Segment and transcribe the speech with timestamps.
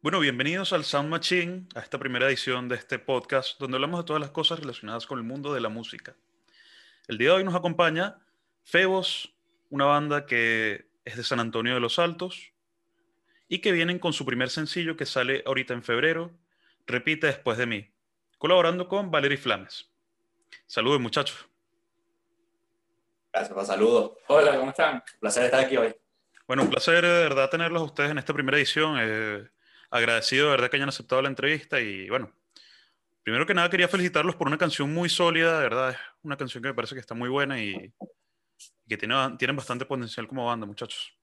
[0.00, 4.06] Bueno, bienvenidos al Sound Machine, a esta primera edición de este podcast donde hablamos de
[4.06, 6.16] todas las cosas relacionadas con el mundo de la música.
[7.08, 8.16] El día de hoy nos acompaña
[8.64, 9.34] Febos,
[9.70, 12.52] una banda que es de San Antonio de los Altos
[13.48, 16.32] y que vienen con su primer sencillo que sale ahorita en febrero,
[16.88, 17.90] Repite después de mí,
[18.38, 19.90] colaborando con Valery Flames.
[20.66, 21.48] Saludos muchachos.
[23.32, 24.12] Gracias, saludos.
[24.28, 24.94] Hola, ¿cómo están?
[24.94, 25.94] Un placer estar aquí hoy.
[26.46, 28.96] Bueno, un placer de verdad tenerlos a ustedes en esta primera edición.
[28.98, 29.48] Eh,
[29.90, 32.32] agradecido de verdad que hayan aceptado la entrevista y bueno,
[33.22, 36.62] primero que nada quería felicitarlos por una canción muy sólida, de verdad, es una canción
[36.62, 37.92] que me parece que está muy buena y,
[38.88, 41.17] que tiene, tienen bastante potencial como banda, muchachos.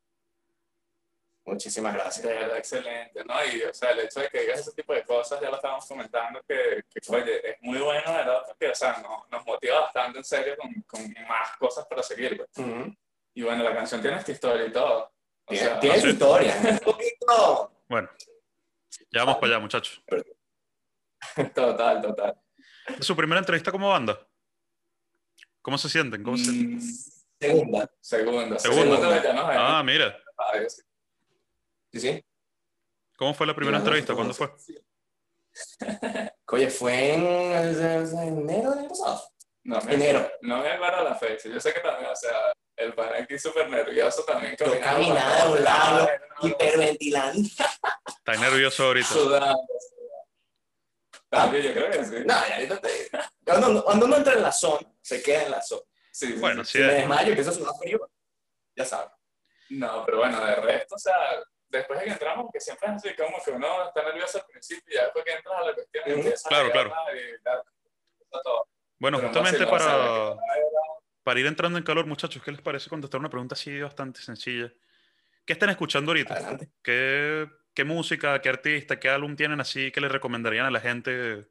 [1.45, 2.25] Muchísimas gracias.
[2.25, 3.35] De verdad, excelente, ¿no?
[3.45, 5.85] Y, o sea, el hecho de que digas ese tipo de cosas, ya lo estábamos
[5.85, 8.41] comentando, que, que oye, es muy bueno, ¿verdad?
[8.47, 12.37] Porque, o sea, nos, nos motiva bastante, en serio, con, con más cosas para seguir,
[12.37, 12.67] pues.
[13.35, 15.11] Y bueno, la canción tiene esta historia y todo.
[15.45, 16.55] O tiene, sea, tiene su historia.
[16.63, 17.71] Un poquito.
[17.87, 18.09] Bueno,
[19.11, 20.01] ya vamos para allá, muchachos.
[21.53, 22.39] Total, total.
[22.99, 24.17] ¿Es su primera entrevista como banda?
[25.61, 26.23] ¿Cómo se sienten?
[26.23, 26.51] ¿Cómo se?
[26.51, 26.79] Mm,
[27.39, 27.91] segunda.
[27.99, 28.59] Segunda.
[28.59, 29.77] Segunda.
[29.77, 30.15] Ah, mira.
[30.67, 30.81] Sí,
[31.99, 32.25] sí.
[33.17, 34.13] ¿Cómo fue la primera entrevista?
[34.13, 34.51] ¿Cuándo fue?
[36.47, 39.23] Oye, fue en, enero del año pasado.
[39.63, 40.29] No, enero.
[40.41, 41.49] No me acuerdo la fecha.
[41.49, 44.55] Yo sé que también, o sea, el pan aquí súper nervioso también.
[44.59, 46.09] Yo caminaba a un lado,
[46.41, 47.41] hiperventilando.
[47.41, 49.07] Está nervioso ahorita.
[49.07, 49.67] Sudando.
[51.31, 52.15] Ah, yo creo que sí.
[52.19, 53.09] No, ya ahorita te
[53.43, 55.81] cuando, cuando uno entra en la zona, se queda en la zona.
[56.11, 56.73] Sí, sí, bueno, sí.
[56.73, 56.77] sí.
[56.77, 58.09] Si me desmayo y empiezo a sudar frío,
[58.75, 59.11] ya sabes.
[59.69, 61.15] No, pero bueno, de resto, o sea,
[61.69, 64.83] después de que entramos, que siempre es así como que uno está nervioso al principio
[64.87, 66.15] y ya después que entras a la cuestión, Ujú.
[66.17, 66.93] empiezas Claro, a claro.
[67.13, 67.43] y,
[68.43, 68.67] todo.
[68.97, 70.35] Bueno, Pero justamente no para,
[71.23, 74.71] para ir entrando en calor, muchachos, ¿qué les parece contestar una pregunta así bastante sencilla?
[75.45, 76.57] ¿Qué están escuchando ahorita?
[76.81, 81.47] ¿Qué, qué música, qué artista, qué álbum tienen así que les recomendarían a la gente?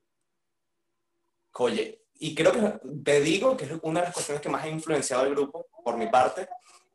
[1.56, 4.68] Oye, y creo que te digo que es una de las cuestiones que más ha
[4.68, 6.48] influenciado al grupo, por mi parte,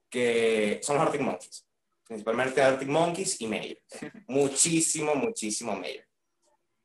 [0.09, 1.68] que son los Arctic Monkeys.
[2.09, 3.79] Principalmente Arctic Monkeys y Mayer.
[4.27, 6.07] Muchísimo, muchísimo Mayer.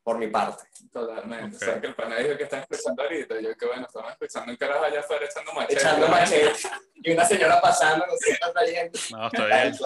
[0.03, 0.65] Por mi parte.
[0.93, 1.55] Totalmente.
[1.55, 1.63] Ok.
[1.63, 3.41] O sea, que el pana dijo que están escuchando ahorita.
[3.41, 5.73] Yo que bueno, estamos escuchando un carajo allá afuera echando machete.
[5.81, 6.53] Echando machete.
[6.93, 8.99] Y una señora pasando, no sé qué está trayendo.
[9.09, 9.73] No, está bien.
[9.73, 9.83] Sí.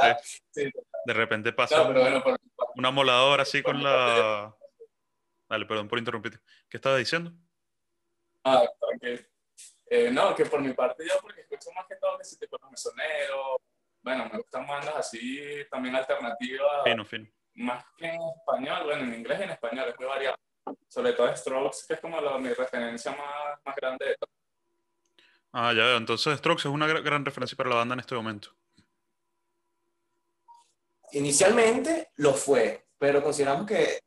[0.51, 0.71] Sí.
[1.05, 2.37] De repente pasa No, pero bueno, por
[2.75, 4.53] una moladora así con la...
[5.47, 6.39] Dale, perdón por interrumpirte.
[6.67, 7.31] ¿Qué estaba diciendo?
[8.43, 9.03] Ah, ok.
[9.89, 12.69] Eh, no, que por mi parte yo, porque escucho más que todo ese tipo de
[12.69, 13.61] mesonero.
[14.09, 15.39] Bueno, me gustan bandas así,
[15.69, 17.27] también alternativas, Fino, fino.
[17.53, 20.35] más que en español, bueno, en inglés y en español, es muy variado.
[20.87, 24.29] Sobre todo Strokes, que es como la, mi referencia más, más grande de todo.
[25.53, 25.97] Ah, ya veo.
[25.97, 28.49] Entonces Strokes es una gra- gran referencia para la banda en este momento.
[31.11, 33.99] Inicialmente lo fue, pero consideramos que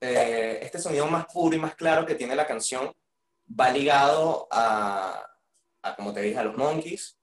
[0.00, 2.92] eh, este sonido más puro y más claro que tiene la canción
[3.48, 5.24] va ligado a,
[5.82, 7.19] a, como te dije, a los Monkeys.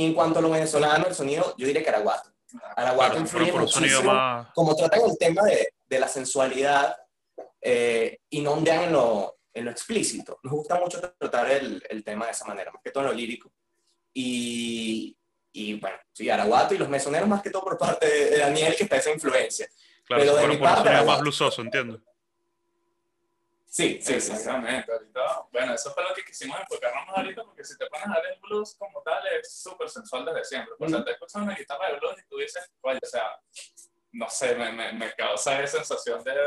[0.00, 2.30] Y en cuanto a lo venezolano, el sonido, yo diría que Araguato.
[2.74, 4.48] Araguato Claro, influye muchísimo, más...
[4.54, 6.96] como tratan el tema de, de la sensualidad
[7.60, 10.40] eh, y no ondean en lo, en lo explícito.
[10.42, 13.14] Nos gusta mucho tratar el, el tema de esa manera, más que todo en lo
[13.14, 13.52] lírico.
[14.14, 15.14] Y,
[15.52, 18.84] y bueno, sí, Araguato y los mesoneros más que todo por parte de, Daniel, que
[18.84, 19.68] está esa influencia.
[20.06, 22.00] Claro, pero de mi parte, más blusoso, entiendo.
[23.72, 24.20] Sí, sí, sí.
[24.20, 24.32] sí.
[24.32, 24.90] Exactamente.
[24.92, 28.20] Ahorita, bueno, eso fue lo que quisimos enfocarnos más ahorita, porque si te pones a
[28.20, 30.74] ver el blues como tal, es súper sensual desde siempre.
[30.78, 33.40] O sea, te escuchas una guitarra de blues y tú dices, oye, o sea,
[34.10, 36.38] no sé, me, me, me causa esa sensación de, de,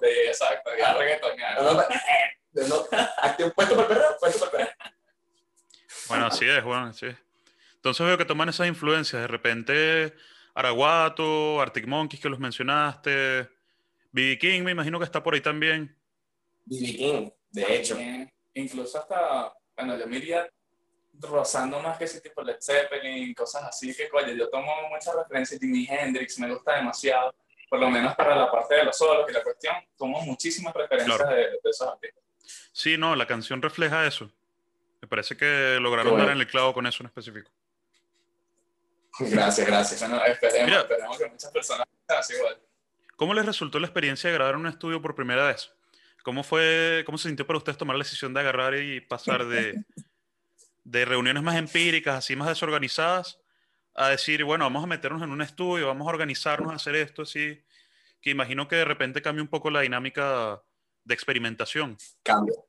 [0.00, 0.98] de, exacto, de Claro.
[0.98, 1.62] reggaetonear.
[1.62, 1.82] No, no,
[2.52, 4.78] no, no, activo, puesto por el perro, puesto por el perro.
[6.08, 7.16] Bueno, así es, Juan, así es.
[7.74, 9.20] Entonces veo que toman esas influencias.
[9.20, 10.14] De repente,
[10.54, 13.42] Araguato, Arctic Monkeys, que los mencionaste.
[14.10, 14.38] B.B.
[14.38, 15.98] King, me imagino que está por ahí también.
[16.64, 16.86] B.B.
[16.96, 17.98] King, de hecho.
[18.54, 20.48] Incluso hasta, bueno, yo me iría
[21.20, 25.14] rozando más que ese tipo de Led Zeppelin, cosas así que, oye, yo tomo muchas
[25.14, 27.34] referencias de Jimi Hendrix, me gusta demasiado,
[27.70, 31.16] por lo menos para la parte de los solos y la cuestión, tomo muchísimas referencias
[31.16, 31.34] Claro.
[31.34, 32.22] de, de esos artistas.
[32.72, 34.30] Sí, no, la canción refleja eso.
[35.00, 36.26] Me parece que lograron bueno.
[36.26, 37.50] dar en el clavo con eso en específico.
[39.18, 40.00] Gracias, gracias.
[40.00, 40.80] Bueno, esperemos, Mira.
[40.80, 42.58] esperemos que muchas personas sean así igual.
[43.16, 45.70] ¿Cómo les resultó la experiencia de grabar en un estudio por primera vez?
[46.22, 49.82] ¿Cómo fue, cómo se sintió para ustedes tomar la decisión de agarrar y pasar de,
[50.84, 53.38] de reuniones más empíricas, así más desorganizadas,
[53.94, 57.22] a decir, bueno, vamos a meternos en un estudio, vamos a organizarnos a hacer esto,
[57.22, 57.62] así,
[58.20, 60.62] que imagino que de repente cambia un poco la dinámica
[61.04, 61.98] de experimentación.
[62.22, 62.66] Cambio.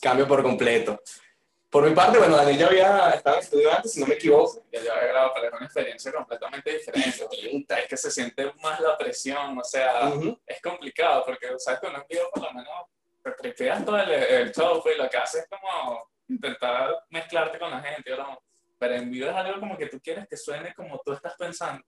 [0.00, 1.02] Cambio por completo.
[1.70, 4.60] Por mi parte, bueno, Daniel ya había estado en estudio antes, si no me equivoco.
[4.72, 7.74] Ya yo había grabado, pero es una experiencia completamente diferente.
[7.78, 10.36] Es que se siente más la presión, o sea, Ujú.
[10.44, 11.78] es complicado porque, ¿sabes?
[11.80, 12.74] Con un video por lo menos
[13.22, 17.58] te tripeas todo el, el show pues, y lo que haces es como intentar mezclarte
[17.58, 18.42] con la gente, ¿no?
[18.78, 21.84] pero en vivo es algo como que tú quieres que suene como tú estás pensando.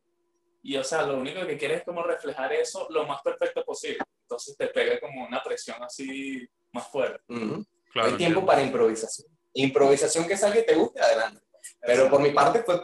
[0.63, 4.05] Y, o sea, lo único que quieres es como reflejar eso lo más perfecto posible.
[4.21, 7.19] Entonces te pega como una presión así más fuerte.
[7.29, 7.65] Ujú.
[7.93, 8.47] Claro, hay tiempo entiendo.
[8.47, 9.32] para improvisación.
[9.55, 11.41] Improvisación que salga y te guste, adelante.
[11.81, 12.81] Pero por mi parte fue,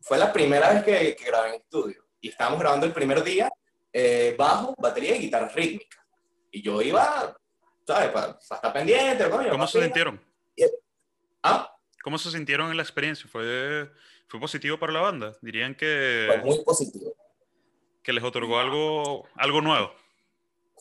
[0.00, 2.04] fue la primera vez que, que grabé en estudio.
[2.20, 3.50] Y estábamos grabando el primer día
[3.92, 6.04] eh, bajo, batería y guitarra rítmica.
[6.50, 7.36] Y yo iba,
[7.86, 8.10] ¿sabes?
[8.10, 9.28] Para, estar pendiente.
[9.28, 10.20] coño, ¿Cómo se sintieron?
[11.42, 13.28] Ah, ¿Cómo se sintieron en la experiencia?
[13.30, 13.90] ¿Fue,
[14.28, 15.36] fue positivo para la banda?
[15.40, 17.14] ¿Dirían que, fue muy positivo.
[18.02, 19.92] que les otorgó algo, algo nuevo?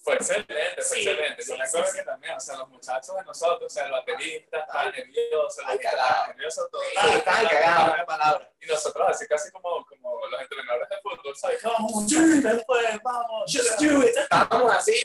[0.03, 1.41] Fue excelente, fue Sí, excelente.
[1.43, 1.97] sí, Yo me acuerdo sí.
[1.97, 5.77] que también, o sea, los muchachos de nosotros, o sea, el baterista estaba nervioso, guitarra
[5.81, 6.27] cagado.
[6.27, 6.81] nervioso, todo.
[6.83, 8.41] Estaban cagados.
[8.61, 11.61] Y nosotros así casi como, como los entrenadores de fútbol, ¿sabes?
[11.63, 13.51] Vamos, después, vamos.
[13.51, 14.15] Just do it.
[14.17, 15.03] Estábamos así.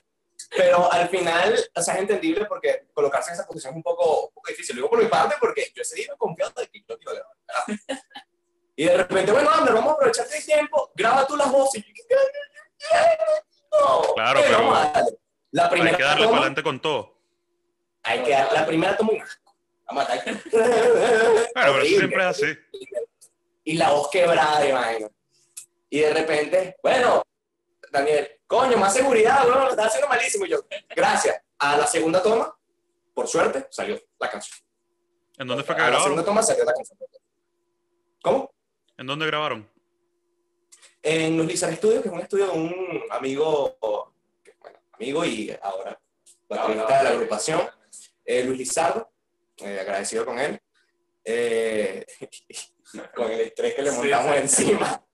[0.51, 4.27] Pero al final, o sea, es entendible porque colocarse en esa posición es un poco,
[4.27, 4.77] un poco difícil.
[4.77, 7.03] Lo digo por mi parte porque yo ese día me confiado de que yo te
[7.03, 7.37] iba a grabar.
[7.67, 8.03] ¿verdad?
[8.77, 11.83] Y de repente, bueno, Ander, vamos a aprovechar el tiempo, graba tú las voces.
[11.87, 12.17] Y yo,
[14.15, 14.73] Claro, pero.
[15.51, 17.15] La Hay primera que darle para adelante con todo.
[18.03, 19.55] hay que dar, la primera toma un asco.
[19.87, 20.25] Vamos a dar.
[20.25, 20.43] Claro,
[21.55, 22.47] pero eso siempre es así.
[23.65, 25.09] y la voz quebrada de vaina.
[25.91, 27.23] Y de repente, bueno,
[27.93, 30.45] Daniel, coño, más seguridad, lo estás haciendo malísimo.
[30.47, 30.59] Y yo,
[30.97, 31.41] gracias.
[31.59, 32.53] A la segunda toma,
[33.15, 34.59] por suerte, salió la canción.
[35.39, 36.99] ¿En dónde fue que A la segunda toma salió la canción.
[38.23, 38.51] ¿Cómo?
[38.97, 39.71] ¿En dónde grabaron?
[41.07, 46.01] En Los Lizar Studios, que es un estudio de un amigo, bueno, amigo y ahora
[46.49, 47.69] baterista de la agrupación,
[48.25, 49.13] eh, Luis Lizardo,
[49.59, 50.59] eh, agradecido con él,
[51.23, 52.07] eh,
[53.15, 54.41] con el estrés que le Sí, montamos sí.
[54.41, 55.05] encima.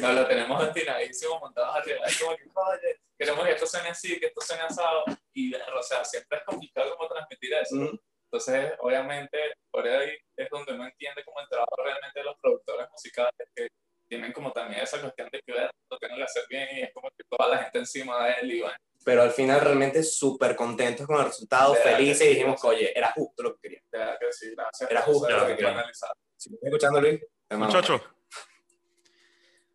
[0.00, 1.98] Nos lo tenemos destinadísimo, montados arriba.
[2.20, 5.04] Como que, oye, queremos que esto suene así, que esto suene asado.
[5.32, 7.74] Y, o sea, siempre es complicado como transmitir eso.
[7.74, 7.98] Mm.
[8.32, 9.38] Entonces, obviamente,
[9.68, 13.68] por ahí es donde uno entiende como el trabajo realmente de los productores musicales que
[14.10, 16.90] tienen como también esa cuestión de que ver, lo tienen que hacer bien y es
[16.92, 20.56] como que toda la gente encima de él y bueno, pero al final realmente súper
[20.56, 22.34] contentos con el resultado, De felices y sí.
[22.34, 23.90] dijimos, oye, era justo lo que queríamos.
[23.92, 24.90] de verdad que sí, gracias.
[24.90, 25.78] Era justo lo que que queríamos.
[25.78, 26.10] analizar.
[26.36, 28.02] Si me estás escuchando, Luis, te mando Muchachos,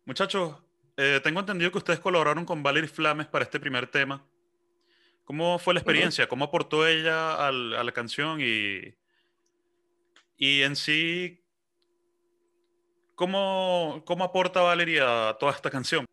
[0.04, 0.54] muchachos,
[0.96, 4.24] eh, tengo entendido que ustedes colaboraron con Valerie Flames para este primer tema.
[5.24, 6.28] ¿Cómo fue la experiencia?
[6.28, 8.38] ¿Cómo aportó ella al- a la canción?
[8.40, 8.94] Y,
[10.36, 11.44] y en sí,
[13.16, 16.06] ¿cómo, ¿cómo aporta Valerie a toda esta canción?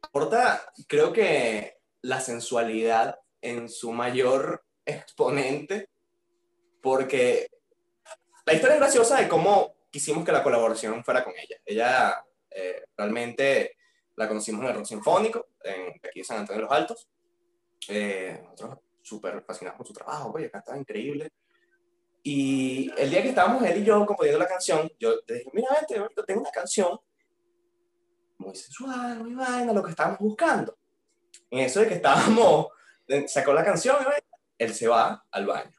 [0.00, 5.90] Aporta, creo que la sensualidad en su mayor exponente,
[6.80, 7.50] porque
[8.46, 11.56] la historia es graciosa de cómo quisimos que la colaboración fuera con ella.
[11.66, 13.76] Ella eh, realmente
[14.16, 17.08] la conocimos en el Rock Sinfónico, en, aquí en San Antonio de los Altos.
[17.88, 21.30] Eh, nosotros súper fascinados con su trabajo, oye, cantaba increíble.
[22.22, 25.68] Y el día que estábamos él y yo componiendo la canción, yo le dije, mira,
[25.74, 26.98] vente, ahorita tengo una canción
[28.38, 30.76] muy sensual, muy vaina, lo que estábamos buscando.
[31.50, 32.68] En eso de que estábamos,
[33.26, 33.96] sacó la canción,
[34.58, 35.72] y él se va al baño.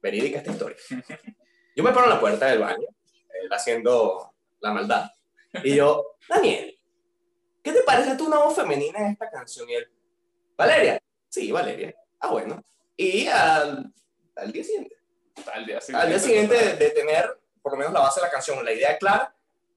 [0.00, 0.76] Verídica esta historia.
[1.76, 2.86] Yo me paro en la puerta del baño,
[3.42, 5.10] él haciendo la maldad.
[5.64, 6.78] Y yo, Daniel,
[7.62, 9.68] ¿qué te parece tú una voz femenina en esta canción?
[9.68, 9.90] Y él,
[10.56, 11.02] Valeria.
[11.28, 11.94] Sí, Valeria.
[12.20, 12.62] Ah, bueno.
[12.96, 13.92] Y al,
[14.36, 14.96] al día siguiente,
[15.52, 16.02] Al día siguiente.
[16.04, 18.72] al día siguiente de, de tener por lo menos la base de la canción, la
[18.72, 19.34] idea clara,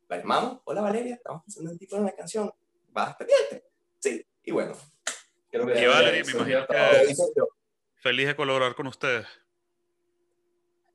[0.10, 2.52] la llamamos, hola Valeria, estamos haciendo un tipo de una canción,
[2.90, 3.64] ¿vas pendiente?
[4.00, 4.76] Sí, y bueno.
[5.50, 7.16] Creo Y Valerie, me imagino que
[7.98, 9.26] feliz de colaborar con ustedes.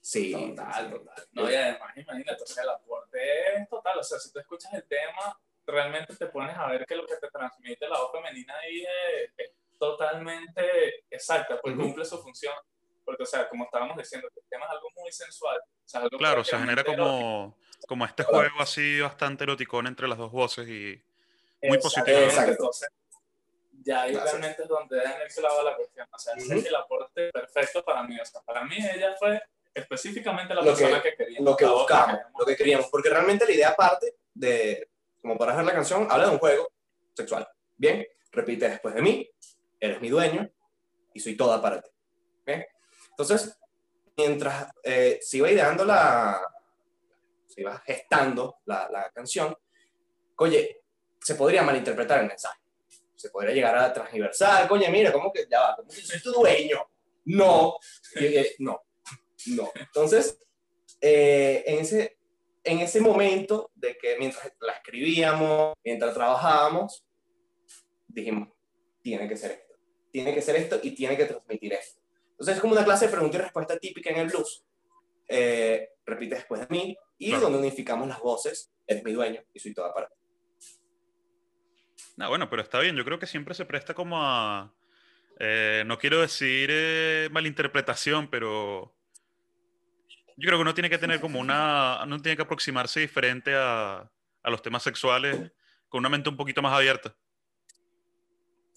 [0.01, 0.33] Sí.
[0.33, 1.29] Total, total.
[1.33, 3.19] No, y además, imagínate, o sea, el aporte
[3.57, 3.99] es total.
[3.99, 7.17] O sea, si tú escuchas el tema, realmente te pones a ver que lo que
[7.17, 12.55] te transmite la voz femenina ahí es, es totalmente exacta, pues cumple su función.
[13.11, 15.59] Porque, o sea, como estábamos diciendo, el tema es algo muy sensual.
[15.59, 20.17] O sea, algo Claro, se genera como, como este juego así bastante eroticón entre las
[20.17, 21.03] dos voces y
[21.61, 22.19] muy Exactamente, positivo.
[22.21, 22.51] Exacto.
[22.53, 22.89] Entonces,
[23.83, 24.33] ya ahí Gracias.
[24.33, 26.07] realmente es donde Daniel clava la cuestión.
[26.13, 26.59] O sea, ese Ujú.
[26.61, 28.17] es el aporte perfecto para mí.
[28.21, 29.43] O sea, para mí ella fue
[29.75, 31.41] específicamente la Lo que- persona que, quería.
[31.41, 32.33] Lo que buscamos, queríamos.
[32.39, 34.89] lo que queríamos, porque realmente la idea parte de,
[35.21, 36.71] como para hacer la canción, habla de un juego
[37.15, 37.49] sexual.
[37.77, 39.29] Bien, repite después de mí,
[39.81, 40.49] eres mi dueño
[41.13, 41.91] y soy toda para ti.
[43.21, 43.55] Entonces,
[44.17, 46.41] mientras eh, se iba ideando la,
[47.47, 49.55] se iba gestando la, la canción,
[50.37, 50.83] oye,
[51.21, 52.59] se podría malinterpretar el mensaje.
[53.15, 55.77] Se podría llegar a transversal, coño, mira, ¿cómo que ya va?
[55.77, 56.79] ¿Cómo que soy tu dueño?
[57.27, 57.77] No,
[58.17, 58.83] eh, no.
[59.49, 59.71] No.
[59.75, 60.39] Entonces,
[61.03, 62.19] eh, en, ese,
[62.65, 67.05] en ese momento de que mientras la escribíamos, mientras trabajábamos,
[68.09, 68.49] dijimos,
[69.03, 69.75] tiene que ser esto,
[70.11, 72.00] tiene que ser esto y tiene que transmitir esto.
[72.41, 74.65] Entonces es como una clase de pregunta y respuesta típica en el blues.
[75.29, 77.45] Eh, repite después de mí y Claro.
[77.45, 80.15] donde unificamos las voces, eres mi dueño y soy toda para ti.
[82.17, 82.97] No, bueno, pero está bien.
[82.97, 84.73] Yo creo que siempre se presta como a.
[85.39, 88.95] eh, no quiero decir eh, malinterpretación, pero.
[90.37, 92.01] Yo creo que uno tiene que tener como una.
[92.05, 94.11] Uno tiene que aproximarse diferente a,
[94.43, 95.53] a los temas sexuales
[95.91, 97.15] con una mente un poquito más abierta.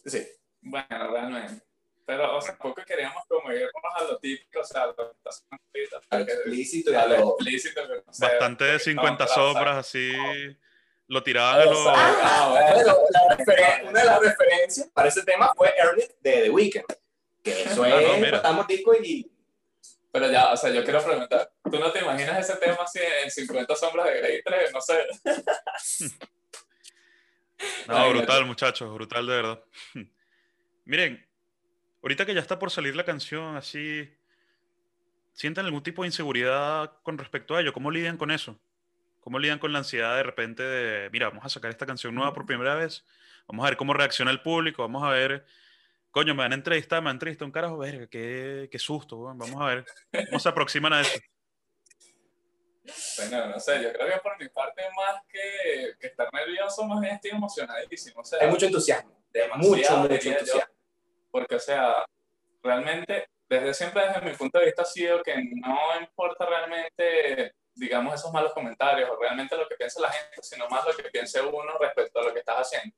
[0.05, 0.22] Sí.
[0.62, 1.63] Bueno, realmente.
[2.05, 5.03] Pero, o sea, tampoco queríamos como irnos a lo típico, o sea, a lo que
[5.03, 7.29] está escrito, A lo que- explícito y a lo lo...
[7.31, 7.81] explícito.
[7.88, 10.12] no sé, Bastante de porque 50 no, pero, o sea, sombras, así.
[11.07, 11.77] Lo tiraban a los.
[11.88, 12.98] Ah, bueno.
[13.38, 16.86] Referen- una de las referencias para ese tema fue Earn de The Weeknd.
[17.43, 17.95] Que eso Ah, no,
[18.25, 19.29] es, estamos disco y...
[20.13, 23.29] Pero ya, o sea, yo quiero preguntar, ¿tú no te imaginas ese tema así en
[23.31, 24.72] 50 sombras de Grey 3?
[24.74, 25.07] No sé.
[27.88, 29.63] No, brutal, muchachos, brutal de verdad.
[30.86, 31.25] Miren,
[32.03, 34.10] ahorita que ya está por salir la canción, así,
[35.33, 37.74] ¿sienten algún tipo de inseguridad con respecto a ello?
[37.74, 38.60] ¿Cómo lidian con eso?
[39.22, 42.33] ¿Cómo lidian con la ansiedad de repente de, mira, vamos a sacar esta canción nueva
[42.33, 43.05] por primera vez,
[43.48, 45.45] vamos a ver cómo reacciona el público, vamos a ver,
[46.12, 49.17] coño, me van a entrevistar, me van a entrevistar un carajo, verga, qué, qué susto,
[49.17, 49.86] weón, vamos a ver
[50.29, 51.19] cómo se aproximan a eso.
[53.17, 57.00] Bueno, no sé, yo creo que por mi parte más que, que estar nervioso, más
[57.00, 58.19] bien estoy emocionadísimo.
[58.19, 59.24] O sea, Hay mucho entusiasmo.
[59.31, 60.63] demasiado, Mucho, mucho yo.
[61.33, 62.05] Porque, o sea,
[62.61, 68.13] realmente, desde siempre, desde mi punto de vista, ha sido que no importa realmente, digamos,
[68.13, 71.41] esos malos comentarios o realmente lo que piensa la gente, sino más lo que piense
[71.41, 72.95] uno respecto a lo que estás haciendo.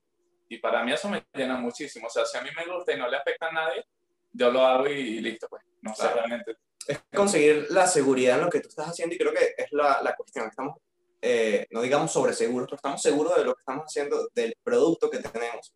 [0.49, 2.07] Y para mí eso me llena muchísimo.
[2.07, 3.85] O sea, si a mí me gusta y no le afecta a nadie,
[4.33, 5.63] yo lo hago y, y listo, pues.
[5.81, 6.17] No sé, Claro.
[6.17, 6.57] realmente.
[6.87, 10.01] Es conseguir la seguridad en lo que tú estás haciendo y creo que es la,
[10.03, 10.47] la cuestión.
[10.49, 10.77] Estamos,
[11.21, 15.09] eh, no digamos sobre seguros, pero estamos seguros de lo que estamos haciendo, del producto
[15.09, 15.73] que tenemos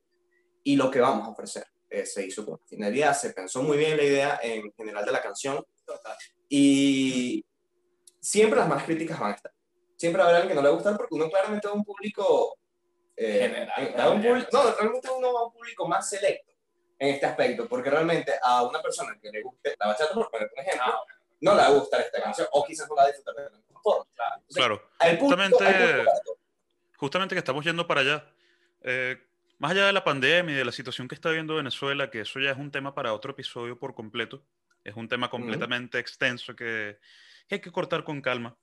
[0.64, 1.64] y lo que vamos a ofrecer.
[1.90, 5.22] Eh, se hizo con finalidad, se pensó muy bien la idea en general de la
[5.22, 5.66] canción
[6.48, 7.44] y
[8.20, 9.52] siempre las malas críticas van a estar.
[9.96, 11.84] Siempre haber alguien que no le va a gustar porque uno claramente va a un
[11.84, 12.58] público...
[13.16, 13.40] eh,
[13.76, 16.54] General, un público- no, realmente uno va a un público más selecto
[17.00, 20.50] en este aspecto, porque realmente a una persona que le guste la bachata, por poner
[20.56, 21.02] un ejemplo, Ah,
[21.42, 23.44] no le va a gustar esta canción, o quizás no la va a disfrutar de
[23.50, 24.06] la misma forma.
[24.36, 24.90] Entonces, Claro.
[25.20, 26.06] Justamente-
[26.98, 28.26] justamente que estamos yendo para allá.
[28.82, 29.18] eh,
[29.60, 32.40] más allá de la pandemia y de la situación que está viviendo Venezuela, que eso
[32.40, 34.42] ya es un tema para otro episodio por completo,
[34.84, 36.98] es un tema completamente extenso que,
[37.48, 38.58] que hay que cortar con calma.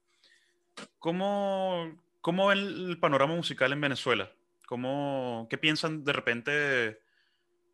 [0.98, 4.32] ¿Cómo, cómo ven el panorama musical en Venezuela?
[4.66, 7.00] ¿Cómo, ¿Qué piensan de repente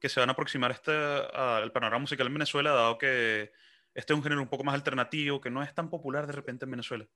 [0.00, 3.52] que se van a aproximar este, al panorama musical en Venezuela, dado que
[3.94, 6.64] este es un género un poco más alternativo, que no es tan popular de repente
[6.64, 7.06] en Venezuela?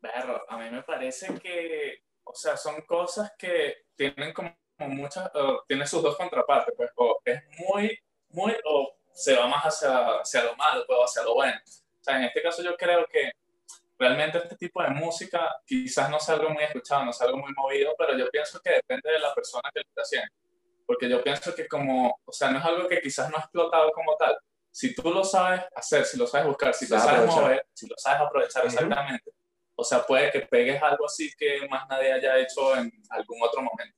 [0.00, 5.64] Berro, a mí me parece que, o sea, son cosas que tienen como muchas, o
[5.66, 7.98] tienen sus dos contrapartes, pues, o es muy,
[8.30, 11.60] muy, o se va más hacia, hacia lo malo, pues, o hacia lo bueno.
[11.66, 13.32] O sea, en este caso yo creo que
[13.98, 17.52] realmente este tipo de música quizás no sea algo muy escuchado, no sea algo muy
[17.52, 20.28] movido, pero yo pienso que depende de la persona que lo está haciendo.
[20.86, 23.90] Porque yo pienso que como, o sea, no es algo que quizás no ha explotado
[23.92, 24.38] como tal.
[24.72, 27.42] Si tú lo sabes hacer, si lo sabes buscar, si lo Sabes aprovechar.
[27.42, 28.74] mover, si lo sabes aprovechar Ujú.
[28.74, 29.30] exactamente,
[29.80, 33.62] o sea, puede que pegues algo así que más nadie haya hecho en algún otro
[33.62, 33.96] momento.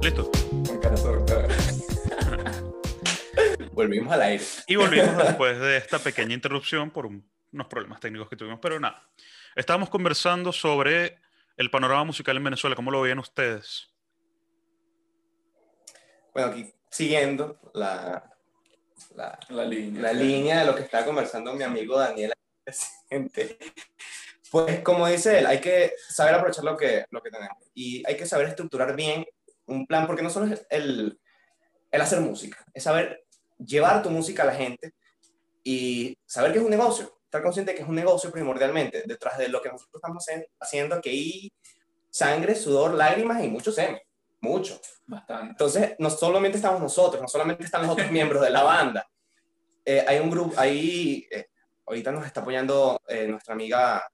[0.00, 0.30] Listo.
[0.66, 0.94] Con cara.
[3.72, 4.44] Volvimos al aire.
[4.68, 8.78] Y volvimos después de esta pequeña interrupción por un- unos problemas técnicos que tuvimos, pero
[8.78, 9.08] nada.
[9.56, 11.18] Estábamos conversando sobre
[11.56, 12.76] el panorama musical en Venezuela.
[12.76, 13.90] ¿Cómo lo veían ustedes?
[16.32, 18.33] Bueno, aquí siguiendo la,
[19.14, 20.02] la, La línea.
[20.02, 22.32] la línea de lo que estaba conversando mi amigo Daniel
[22.64, 23.58] presente.
[24.50, 28.16] Pues como dice él, hay que saber aprovechar lo que, lo que tenemos y hay
[28.16, 29.24] que saber estructurar bien
[29.66, 31.18] un plan, porque no solo es el,
[31.90, 33.24] el hacer música, es saber
[33.58, 34.94] llevar tu música a la gente
[35.62, 39.38] y saber que es un negocio, estar consciente de que es un negocio primordialmente, detrás
[39.38, 40.24] de lo que nosotros estamos
[40.60, 41.52] haciendo, que hay
[42.10, 44.00] sangre, sudor, lágrimas y mucho semen,
[44.44, 44.80] mucho.
[45.06, 45.50] Bastante.
[45.50, 49.08] Entonces, no solamente estamos nosotros, no solamente están los otros miembros de la banda.
[49.84, 51.48] Eh, hay un grupo, ahí, eh,
[51.86, 54.06] ahorita nos está apoyando eh, nuestra amiga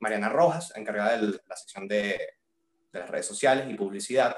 [0.00, 2.18] Mariana Rojas, encargada de la sección de,
[2.92, 4.36] de las redes sociales y publicidad.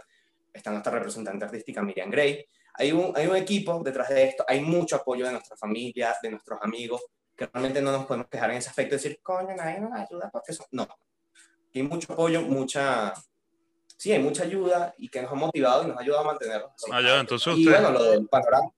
[0.53, 2.47] Está nuestra representante artística Miriam Gray.
[2.75, 6.31] Hay un, hay un equipo detrás de esto, hay mucho apoyo de nuestra familia, de
[6.31, 7.03] nuestros amigos,
[7.37, 10.53] que realmente no nos podemos quejar en ese aspecto, decir, coño, nadie nos ayuda porque
[10.53, 10.67] eso.
[10.73, 10.87] No.
[11.75, 13.13] Hay mucho apoyo, mucha,
[13.97, 16.71] sí, hay mucha ayuda y que nos ha motivado y nos ha ayudado a mantenernos.
[16.75, 16.91] así.
[16.93, 18.71] Ah, ya, entonces y ustedes, bueno, lo del panorama.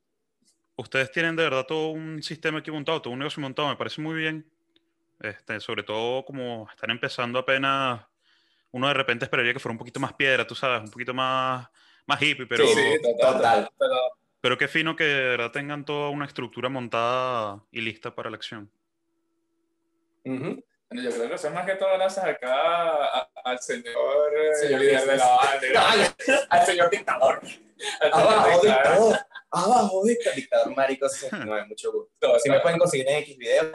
[0.76, 4.00] ustedes tienen de verdad todo un sistema aquí montado, todo un negocio montado, me parece
[4.00, 4.50] muy bien.
[5.20, 8.02] Este, sobre todo como están empezando apenas,
[8.72, 11.66] uno de repente esperaría que fuera un poquito más piedra, tú sabes, un poquito más,
[12.06, 13.32] más hippie, pero, Sí, Sí, total.
[13.36, 13.70] total.
[13.78, 13.94] Pero
[14.38, 18.36] pero qué fino que de verdad tengan toda una estructura montada y lista para la
[18.36, 18.70] acción.
[20.24, 20.62] Ujú.
[20.88, 24.54] bueno, yo creo que eso es más que todo gracias acá a- al señor, eh,
[24.60, 26.16] Señor líder de la banda,
[26.50, 27.40] al señor dictador.
[28.00, 28.62] Al Abajo, dictador.
[28.64, 29.18] dictador.
[29.50, 30.36] Abajo, dictador.
[30.36, 32.38] Dictador marico 69, mucho gusto.
[32.40, 33.70] Si me pueden conseguir en X video,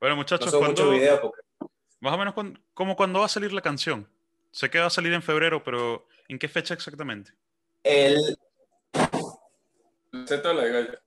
[0.00, 1.42] Bueno, no muchachos, ¿cuándo- video porque
[2.00, 4.08] más o menos cuándo- como cuando va a salir la canción.
[4.50, 7.32] Sé que va a salir en febrero, pero ¿en qué fecha exactamente?
[7.84, 8.38] el,
[10.12, 10.98] lo digo yo.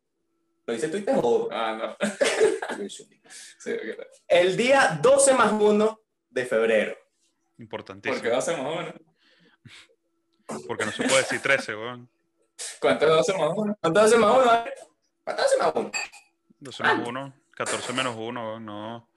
[0.68, 1.50] ¿Lo dice Twitter o...?
[1.52, 2.08] Ah, no.
[2.88, 3.08] Sí.
[4.28, 6.96] El día 12 más 1 de febrero.
[7.60, 8.22] Importantísimo.
[8.22, 8.94] ¿Por qué hacemos uno?
[10.68, 12.10] Porque no se puede decir 13, weón.
[12.82, 13.78] ¿Cuántos hacemos uno?
[13.80, 14.64] ¿Cuánto hace más 1?
[15.24, 15.92] ¿Cuánto hace más 1?
[16.62, 19.10] 12 menos 1, 14 menos 1, weón, no.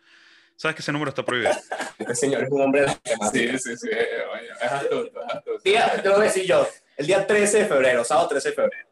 [0.57, 1.51] Sabes que ese número está prohibido.
[1.99, 3.63] Este señor es un hombre de las temáticas.
[3.63, 3.89] Sí, sí, sí.
[3.89, 5.59] oye, Es astuto, es astuto.
[5.65, 6.69] Día, te lo voy a decir yo.
[6.97, 8.89] El día 13 de febrero, sábado 13 de febrero.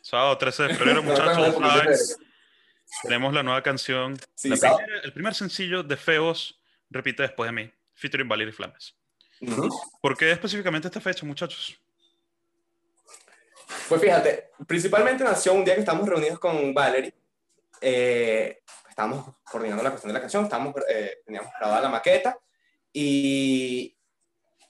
[0.00, 2.18] Sábado 13 de febrero, muchachos,
[3.02, 4.18] tenemos la nueva canción.
[4.34, 6.60] Sí, La primera- el primer sencillo de Feos,
[6.90, 8.94] repite después de mí, featuring Valerie Flames.
[10.00, 11.78] ¿Por qué específicamente esta fecha, muchachos?
[13.88, 17.14] Pues fíjate, principalmente nació un día que estábamos reunidos con Valerie.
[17.80, 22.38] Eh, estábamos coordinando la cuestión de la canción, estábamos, eh, teníamos grabada la maqueta
[22.92, 23.96] y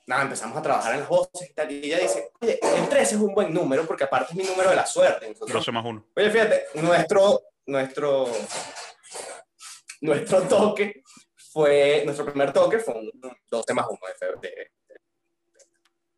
[0.06, 1.70] nada, empezamos a trabajar en las voces y tal.
[1.70, 4.70] Y ella dice, oye, el 13 es un buen número porque aparte es mi número
[4.70, 5.28] de la suerte.
[5.28, 6.06] Nosotros 12 más 1.
[6.16, 8.28] Oye, fíjate, nuestro, nuestro,
[10.00, 11.02] nuestro toque
[11.52, 13.10] fue, nuestro primer toque fue un
[13.50, 13.98] 12 más 1
[14.40, 14.54] de, de,
[14.88, 15.00] de-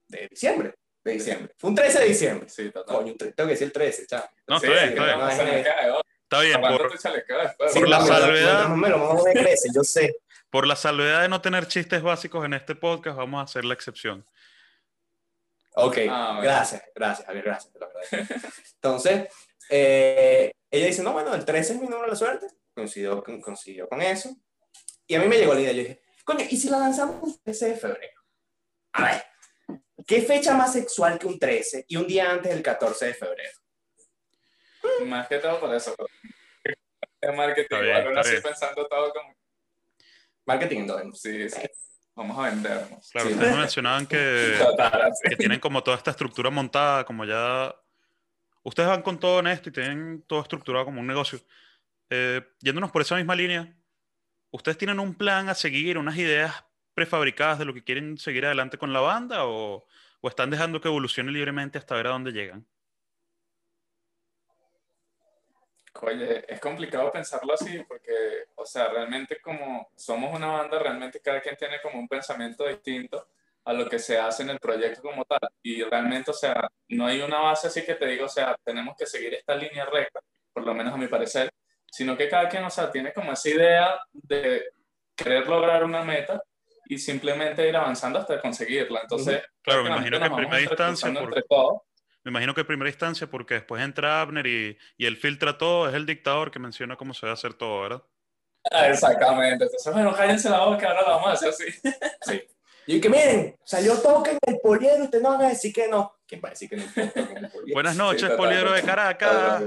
[0.09, 0.75] de diciembre.
[1.03, 1.55] De diciembre.
[1.59, 2.49] Fue un 13 de diciembre.
[2.49, 2.97] Sí, total.
[2.97, 4.31] Coño, te- tengo que decir el 13, chaval.
[4.47, 6.57] No, Sí, está bien, está bien.
[6.57, 6.69] Está
[7.75, 8.69] por, la salvedad.
[8.71, 10.17] me lo crece, yo sé.
[10.51, 13.75] por la salvedad de no tener chistes básicos en este podcast, vamos a hacer la
[13.75, 14.27] excepción.
[15.77, 17.73] Ok, Ah, gracias, gracias, Javier, gracias.
[17.77, 18.49] agradezco.
[18.77, 19.29] Entonces,
[19.71, 22.47] eh, ella dice, no, bueno, el 13 es mi número de la suerte.
[22.75, 24.31] Coincidió con, coincidió con eso.
[25.07, 27.41] Y a mí me llegó la idea, yo dije, coño, ¿y si la lanzamos el
[27.43, 28.21] 13 de febrero?
[28.93, 29.25] A ver,
[30.07, 33.59] ¿qué fecha más sexual que un 13 y un día antes del 14 de febrero?
[35.07, 35.95] Más que todo por eso.
[37.21, 38.43] Es marketing, igual bien.
[38.43, 39.35] pensando todo como,
[40.47, 41.21] Marketing en dos.
[41.21, 41.61] sí, sí,
[42.15, 43.11] vamos a vendernos.
[43.11, 43.35] Claro, Sí.
[43.35, 47.75] ustedes me mencionaban que, Total, que tienen como toda esta estructura montada, como ya...
[48.63, 51.39] Ustedes van con todo en esto y tienen todo estructurado como un negocio.
[52.11, 53.75] Eh, yéndonos por esa misma línea,
[54.55, 56.65] ¿ustedes tienen un plan a seguir, unas ideas
[56.95, 59.85] prefabricadas de lo que quieren seguir adelante con la banda o,
[60.23, 62.67] están dejando que evolucione libremente hasta ver a dónde llegan?
[66.01, 68.13] Oye, es complicado pensarlo así porque,
[68.55, 73.29] o sea, realmente como somos una banda, realmente cada quien tiene como un pensamiento distinto
[73.65, 75.47] a lo que se hace en el proyecto como tal.
[75.63, 78.97] Y realmente, o sea, no hay una base así que te diga, o sea, tenemos
[78.97, 80.21] que seguir esta línea recta,
[80.55, 81.51] por lo menos a mi parecer,
[81.95, 84.65] sino que cada quien, o sea, tiene como esa idea de
[85.15, 86.43] querer lograr una meta
[86.87, 89.03] y simplemente ir avanzando hasta conseguirla.
[89.03, 91.83] Entonces, Claro, me imagino que en primera instancia, por-.
[92.25, 95.89] Me imagino que en primera instancia, porque después entra Abner y, y él filtra todo,
[95.89, 98.03] es el dictador que menciona cómo se va a hacer todo, ¿verdad?
[98.73, 99.67] Ah, Exactamente.
[99.67, 102.49] Entonces, bueno, cállense la boca, ahora lo vamos a hacer así.
[102.87, 106.19] Y que miren, salió toque en el poliedro, ustedes no van a decir que no.
[106.27, 106.85] ¿Quién va a decir que no?
[107.73, 108.83] Buenas noches, total, Poliedro de.
[108.83, 109.63] Caracas.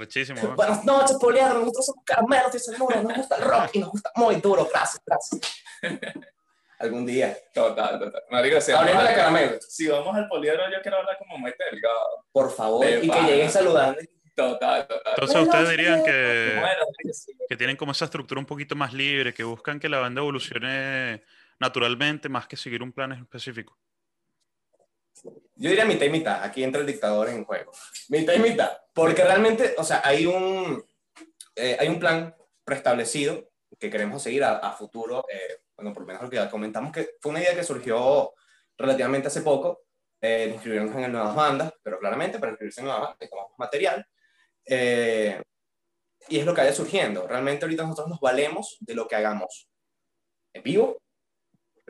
[0.00, 0.54] Rechísimo, ¿no?
[0.56, 1.58] Buenas noches, poliedro.
[1.58, 3.02] Nosotros somos caramelos cenoura.
[3.02, 4.66] Nos gusta el rock y nos gusta muy duro.
[4.72, 5.62] Gracias, gracias.
[6.78, 7.36] Algún día.
[7.52, 8.22] Total, total.
[8.30, 11.52] Marico, si Hablando vamos, de caramelos, si vamos al poliedro, yo quiero hablar como muy
[11.70, 12.24] delgado.
[12.32, 14.00] por favor, De y que lleguen saludando.
[14.34, 15.12] Total, total.
[15.14, 16.62] Entonces ustedes dirían que, Bueno,
[16.96, 17.32] marico, sí.
[17.46, 21.22] que tienen como esa estructura un poquito más libre, que buscan que la banda evolucione
[21.58, 23.76] naturalmente más que seguir un plan específico.
[25.24, 26.42] Yo diría mitad y mitad.
[26.42, 27.72] Aquí entra el dictador en juego.
[28.08, 28.78] Mitad y mitad.
[28.94, 30.82] Porque realmente, o sea, hay un,
[31.56, 35.24] eh, hay un plan preestablecido que queremos seguir a, a futuro.
[35.32, 38.34] eh, bueno, por lo menos lo que ya comentamos, que fue una idea que surgió
[38.76, 39.82] relativamente hace poco,
[40.20, 44.06] eh, inscribirnos en nuevas bandas, pero claramente para inscribirse en nuevas bandas necesitamos material.
[44.66, 45.42] eh,
[46.28, 47.26] y es lo que vaya surgiendo.
[47.26, 49.68] Realmente ahorita nosotros nos valemos de lo que hagamos
[50.52, 50.98] en vivo.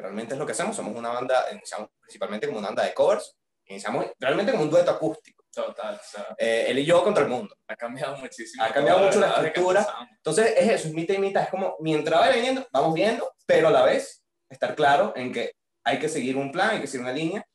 [0.00, 0.76] Realmente es lo que hacemos.
[0.76, 3.36] Somos una banda, iniciamos principalmente como una banda de covers.
[3.66, 5.44] Iniciamos realmente como un dueto acústico.
[5.52, 7.54] Total, o sea, Eh, él y yo contra el mundo.
[7.66, 8.62] ha cambiado muchísimo.
[8.64, 10.08] Ha cambiado mucho la estructura.
[10.16, 11.42] Entonces es eso, es mitad y mitad.
[11.44, 15.52] Es como mientras va viniendo, vamos viendo, pero a la vez estar claro en que
[15.84, 17.46] hay que seguir un plan, hay que seguir una línea,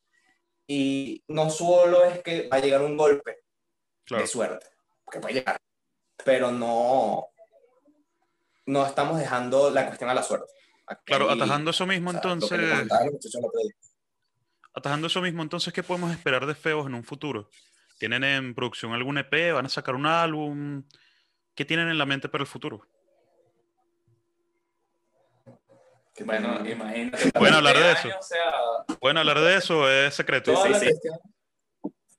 [0.67, 3.43] y no solo es que va a llegar un golpe
[4.09, 4.65] de suerte,
[5.11, 5.59] que puede llegar,
[6.23, 7.27] pero no,
[8.65, 10.51] no estamos dejando la cuestión a la suerte.
[11.05, 12.87] Claro, atajando eso mismo entonces...
[14.73, 17.49] Atajando eso mismo, entonces, ¿qué podemos esperar de Feos en un futuro?
[17.97, 19.53] ¿Tienen en producción algún EP?
[19.53, 20.83] ¿Van a sacar un álbum?
[21.55, 22.85] ¿Qué tienen en la mente para el futuro?
[26.23, 27.31] Bueno, imagínate.
[27.33, 28.09] ¿Pueden hablar de eso?
[28.99, 29.89] ¿Pueden hablar de eso?
[29.89, 30.55] ¿Es secreto?
[30.63, 31.09] Sí, sí.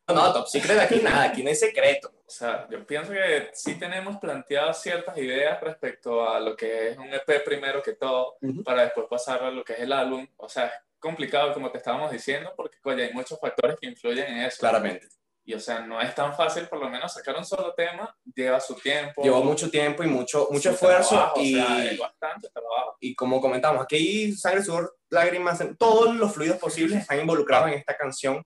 [0.09, 2.13] No, no, top secret aquí nada, aquí no hay secreto.
[2.29, 6.99] O sea, yo pienso que sí tenemos planteadas ciertas ideas respecto a lo que es
[6.99, 10.27] un EP primero que todo, para después pasar a lo que es el álbum.
[10.37, 14.27] O sea, es complicado, como te estábamos diciendo, porque oye, hay muchos factores que influyen
[14.27, 14.59] en eso.
[14.59, 15.07] Claramente.
[15.45, 18.59] Y o sea, no es tan fácil, por lo menos sacar un solo tema, lleva
[18.59, 19.23] su tiempo.
[19.23, 21.33] Lleva mucho tiempo y mucho, mucho esfuerzo.
[21.37, 22.97] y, o sea, bastante trabajo.
[22.99, 27.97] Y como comentamos, aquí sangre, sudor, lágrimas, todos los fluidos posibles están involucrados en esta
[27.97, 28.45] canción,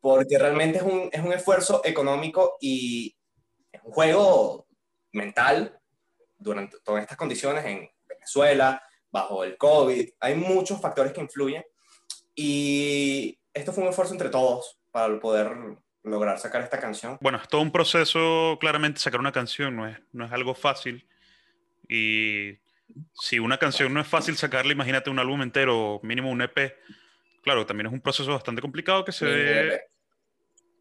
[0.00, 3.14] porque realmente es un, es un esfuerzo económico y
[3.72, 4.66] es un juego
[5.12, 5.78] mental
[6.38, 10.10] durante todas estas condiciones en Venezuela, bajo el COVID.
[10.20, 11.64] Hay muchos factores que influyen
[12.34, 17.18] y esto fue un esfuerzo entre todos para poder lograr sacar esta canción?
[17.20, 21.06] Bueno, es todo un proceso, claramente sacar una canción no es, no es algo fácil.
[21.88, 22.58] Y
[23.12, 26.76] si una canción no es fácil sacarla, imagínate un álbum entero, mínimo un EP.
[27.42, 29.82] Claro, también es un proceso bastante complicado que se ve,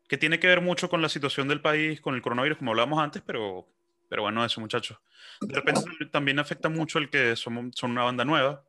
[0.09, 2.99] que tiene que ver mucho con la situación del país, con el coronavirus, como hablábamos
[2.99, 3.67] antes, pero,
[4.09, 4.97] pero bueno, eso muchachos.
[5.39, 8.65] De repente también afecta mucho el que somos, son una banda nueva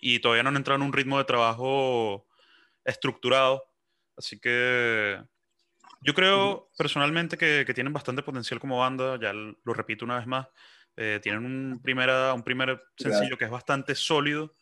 [0.00, 2.28] y todavía no han entrado en un ritmo de trabajo
[2.84, 3.64] estructurado.
[4.16, 5.20] Así que
[6.00, 10.28] yo creo personalmente que, que, tienen bastante potencial como banda, ya lo repito una vez
[10.28, 10.46] más.
[10.96, 14.54] Eh, tienen un, primera, un primer sencillo que es bastante sólido,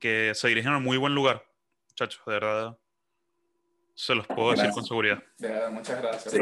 [0.00, 1.44] que se dirigen a un muy buen lugar.
[1.90, 2.78] Muchachos, de verdad,
[4.02, 5.22] se los puedo decir con seguridad.
[5.38, 6.34] De verdad, muchas gracias.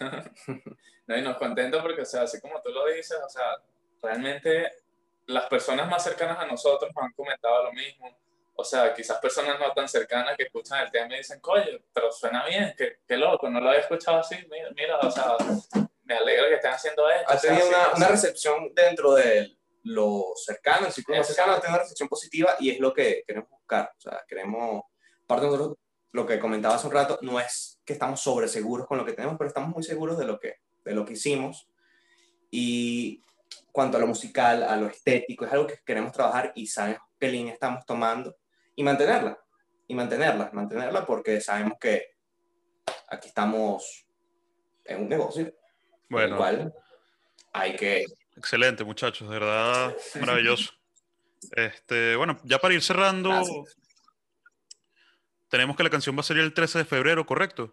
[1.06, 3.62] no, y nos contento porque, o sea, así como tú lo dices, o sea,
[4.02, 4.72] realmente
[5.26, 8.16] las personas más cercanas a nosotros nos han comentado lo mismo
[8.56, 12.12] o sea, quizás personas no tan cercanas que escuchan el tema y dicen, coño, pero
[12.12, 15.36] suena bien, qué, qué loco, no lo había escuchado así, mira, mira, o sea,
[16.04, 17.32] me alegra que estén haciendo esto.
[17.32, 21.82] Ha tenido una, una, recepción dentro de lo cercano, el círculo cercano, ha tenido una
[21.82, 23.92] recepción positiva y es lo que queremos buscar.
[23.96, 24.84] O sea, queremos,
[25.26, 25.78] parte de nosotros,
[26.14, 29.14] lo que comentaba hace un rato, no es que estamos sobre seguros con lo que
[29.14, 31.68] tenemos, pero estamos muy seguros de lo que, de lo que hicimos.
[32.52, 33.20] Y
[33.72, 37.26] cuanto a lo musical, a lo estético, es algo que queremos trabajar y sabemos qué
[37.26, 38.36] línea estamos tomando
[38.76, 39.36] y mantenerla,
[39.88, 42.12] y mantenerla, mantenerla porque sabemos que
[43.08, 44.06] aquí estamos
[44.84, 45.52] en un negocio.
[46.08, 46.36] Bueno.
[46.36, 46.72] Igual
[47.52, 48.04] hay que...
[48.36, 50.70] Excelente, muchachos, de verdad, maravilloso.
[51.54, 53.42] Este, bueno, ya para ir cerrando,
[55.54, 57.72] tenemos que la canción va a salir el 13 de febrero, ¿correcto?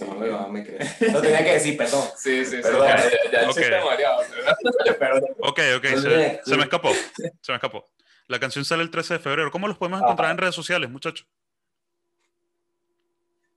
[0.00, 0.60] no, me
[1.12, 2.04] Lo tenía que decir, perdón.
[2.16, 2.86] Sí, sí, perdón.
[2.86, 3.16] sí.
[3.32, 3.70] Ya, ya, okay.
[3.84, 4.20] mareado.
[5.40, 6.92] ok, ok, se, se, me escapó.
[7.42, 7.84] Se me escapó.
[8.28, 9.50] La canción sale el 13 de febrero.
[9.50, 11.26] ¿Cómo los podemos encontrar en redes sociales, muchachos?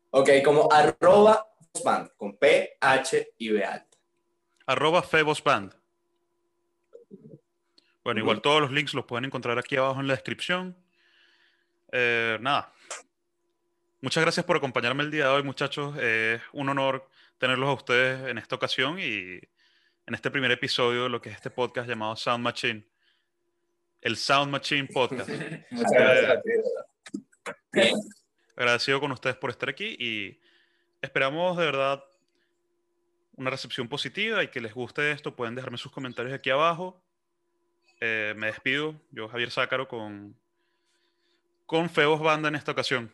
[0.10, 3.98] Ok, como arroba Febosband, con P, H y B alta.
[4.66, 5.76] Arroba Febosband.
[8.04, 10.83] Bueno, igual todos los links los pueden encontrar aquí abajo en la descripción.
[11.96, 12.74] Eh, nada.
[14.02, 15.96] Muchas gracias por acompañarme el día de hoy, muchachos.
[15.98, 19.40] Es un honor tenerlos a ustedes en esta ocasión y
[20.06, 22.84] en este primer episodio de lo que es este podcast llamado Sound Machine
[24.04, 25.30] el Sound Machine Podcast.
[25.72, 26.44] Muchas gracias.
[28.56, 30.40] Agradecido con ustedes por estar aquí y
[31.02, 32.04] esperamos de verdad
[33.36, 35.36] una recepción positiva y que les guste esto.
[35.36, 37.02] Pueden dejarme sus comentarios aquí abajo.
[38.02, 39.00] Eh, me despido.
[39.12, 40.36] Yo, Javier Zácaro, con,
[41.66, 43.14] con Feos Banda en esta ocasión.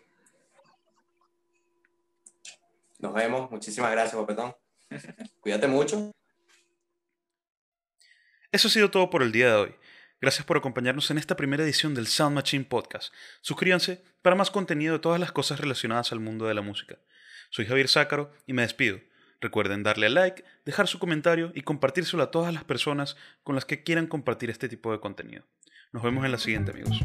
[3.00, 3.50] Nos vemos.
[3.50, 4.56] Muchísimas gracias, Guapetón.
[5.42, 6.12] Cuídate mucho.
[8.52, 9.76] Eso ha sido todo por el día de hoy.
[10.22, 13.14] Gracias por acompañarnos en esta primera edición del Sound Machine Podcast.
[13.42, 16.98] Suscríbanse para más contenido de todas las cosas relacionadas al mundo de la música.
[17.52, 19.00] Soy Javier Zácaro y me despido.
[19.40, 23.64] Recuerden darle a like, dejar su comentario y compartírselo a todas las personas con las
[23.64, 25.46] que quieran compartir este tipo de contenido.
[25.94, 27.00] Nos vemos en la siguiente, amigos.